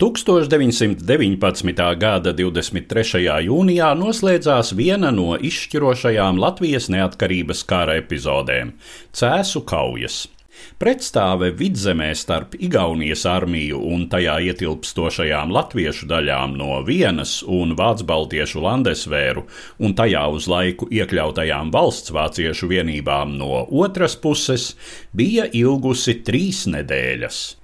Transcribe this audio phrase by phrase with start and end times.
[0.00, 1.74] 1919.
[2.00, 3.20] gada 23.
[3.44, 8.72] jūnijā noslēdzās viena no izšķirošajām Latvijas neatkarības kara epizodēm-
[9.20, 10.22] Cēsu kaujas.
[10.80, 19.44] Pretstāve vidzemē starp Igaunijas armiju un tajā ietilpstošajām latviešu daļām no vienas un vācu-baltiešu landesvēru
[19.78, 24.76] un tajā uz laiku iekļautajām valsts vāciešu vienībām no otras puses
[25.12, 27.59] bija ilgusi trīs nedēļas.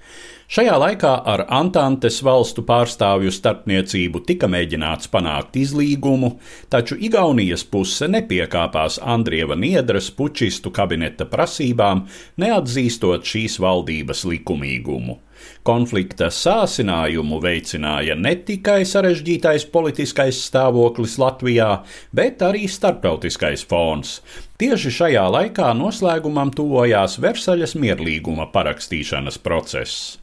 [0.46, 6.36] Šajā laikā ar Antantes valstu pārstāvju starpniecību tika mēģināts panākt izlīgumu,
[6.70, 12.04] taču Igaunijas puse nepiekāpās Andrieva Niedras pučistu kabineta prasībām,
[12.38, 15.18] neatzīstot šīs valdības likumīgumu.
[15.66, 21.70] Konflikta sāsinājumu veicināja ne tikai sarežģītais politiskais stāvoklis Latvijā,
[22.14, 24.20] bet arī starptautiskais fons.
[24.60, 30.16] Tieši šajā laikā noslēgumam tuvojās Versaļas mierlīguma parakstīšanas process.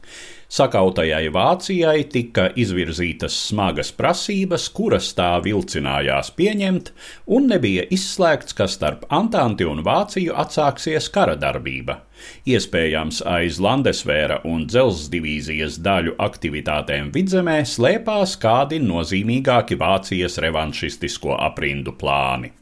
[0.54, 6.92] Sakautajai Vācijai tika izvirzītas smagas prasības, kuras tā vilcinājās pieņemt,
[7.34, 12.04] un nebija izslēgts, ka starp Antanti un Vāciju atsāksies kara darbība.
[12.46, 21.98] Iespējams, aiz Landesvēra un dzelzs divīzijas daļu aktivitātēm vidzemē slēpās kādi nozīmīgāki Vācijas revanšistisko aprindu
[21.98, 22.54] plāni.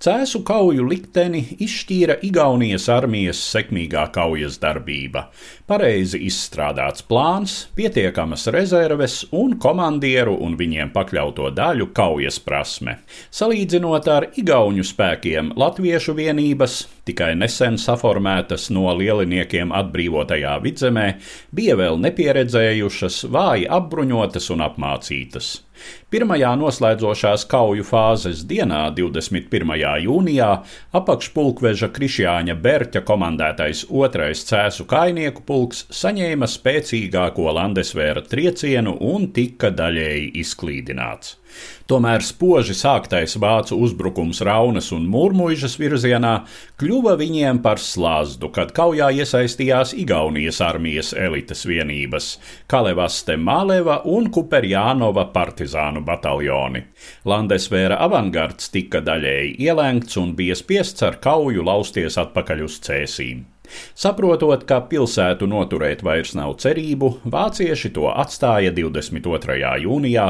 [0.00, 5.26] Cēsu kauju likteni izšķīra Igaunijas armijas sekmīgā kaujas darbība,
[5.68, 12.96] pareizi izstrādāts plāns, pietiekamas rezerves un komandieru un viņiem pakļauto daļu kaujas prasme.
[13.28, 21.08] Salīdzinot ar Igauņu spēkiem, latviešu vienības, tikai nesen saformētas no lieliniekiem atbrīvotajā vidzemē,
[21.52, 25.58] bija vēl nepieredzējušas, vāji apbruņotas un apmācītas.
[26.12, 29.72] Pirmajā noslēdzošās kauju fāzes dienā, 21.
[29.98, 30.50] Jūnijā,
[30.94, 40.32] apakšpulkveža Krišjāņa Berķa komandētais otrais cēsu kainieku pulks saņēma spēcīgāko Landesvēra triecienu un tika daļēji
[40.44, 41.36] izklīdināts.
[41.90, 46.34] Tomēr spoži sāktais vācu uzbrukums Raunas un Mūrmuižas virzienā
[46.78, 52.32] kļuva viņiem par slazdu, kad kaujā iesaistījās Igaunijas armijas elites vienības-
[52.70, 56.84] Kalevaste Māleva un Kuperjānova partizānu bataljoni.
[57.26, 63.44] Landesvēra avangards tika daļēji ielēgts un bija spiests ar kauju lausties atpakaļ uz cēsīm.
[63.94, 69.58] Saprotot, ka pilsētu noturēt vairs nav cerību, vācieši to atstāja 22.
[69.84, 70.26] jūnijā,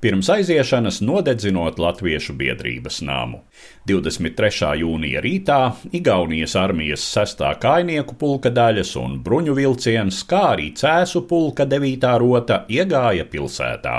[0.00, 3.42] pirms aiziešanas nodedzinot Latviešu biedrības namu.
[3.88, 4.74] 23.
[4.82, 5.60] jūnija rītā
[5.96, 7.44] Igaunijas armijas 6.
[7.60, 12.08] kainieku pulka daļas un bruņu vilciens, kā arī cēsu pulka 9.
[12.22, 13.98] rota iegāja pilsētā.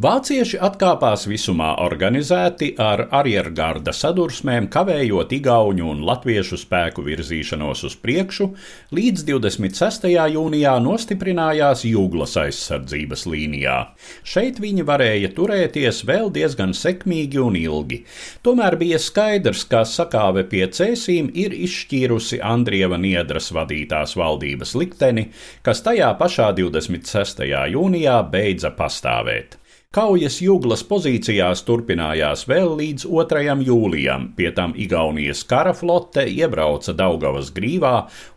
[0.00, 8.46] Vācieši atkāpās visumā organizēti ar arjergarda sadursmēm, kavējot igauņu un latviešu spēku virzīšanos uz priekšu,
[8.96, 10.08] līdz 26.
[10.32, 13.76] jūnijā nostiprinājās Jūglas aizsardzības līnijā.
[14.24, 18.06] Šeit viņi varēja turēties vēl diezgan sekmīgi un ilgi.
[18.40, 25.28] Tomēr bija skaidrs, ka sakāve pie cēsīm ir izšķīrusi Andrieva Niedras vadītās valdības likteni,
[25.60, 27.44] kas tajā pašā 26.
[27.76, 29.60] jūnijā beidza pastāvēt.
[29.92, 33.42] Kaujas jūglas pozīcijās turpinājās vēl līdz 2.
[33.66, 37.90] jūlijam, pie tam Igaunijas kara flote iebrauca Daugavas grīvā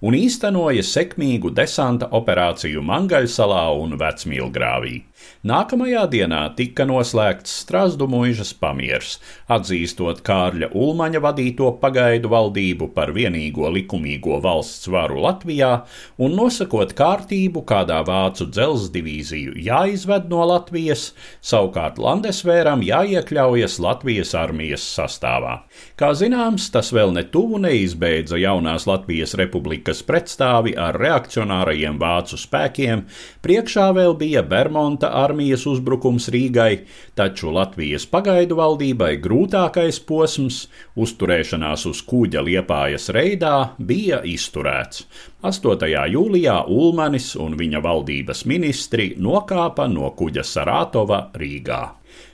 [0.04, 4.98] un īstenoja sekmīgu desanta operāciju Mangaļsalā un Vecmīlgrāvī.
[5.46, 13.70] Nākamajā dienā tika noslēgts Strasdu mūžas pamiers, atzīstot Kārļa Ulmaņa vadīto pagaidu valdību par vienīgo
[13.76, 15.70] likumīgo valsts varu Latvijā
[16.18, 21.12] un nosakot kārtību, kādā vācu dzelzs divīziju jāizved no Latvijas,
[21.46, 25.60] savukārt Landesvēram jāiekļaujas Latvijas armijas sastāvā.
[26.00, 33.06] Kā zināms, tas vēl netuvu neizbeidza jaunās Latvijas republikas pretstāvi ar reakcionārajiem vācu spēkiem,
[33.46, 40.66] priekšā vēl bija Bermonta armijas uzbrukums Rīgai, taču Latvijas pagaidu valdībai grūtākais posms,
[41.00, 45.06] uzturēšanās uz kuģa liepājas reidā, bija izturēts.
[45.46, 45.88] 8.
[46.16, 51.82] jūlijā Ulmanis un viņa valdības ministri nokāpa no kuģa Sarātova Rīgā.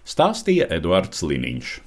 [0.08, 1.82] Stāstīja Eduards Liniņš.